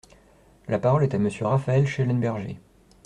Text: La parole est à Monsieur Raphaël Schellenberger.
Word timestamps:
La 0.67 0.79
parole 0.79 1.03
est 1.03 1.13
à 1.13 1.19
Monsieur 1.19 1.45
Raphaël 1.45 1.85
Schellenberger. 1.85 2.57